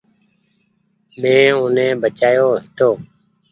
[1.19, 2.89] مين اوني بچآيو هيتو۔